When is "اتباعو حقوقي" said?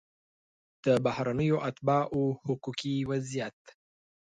1.67-2.95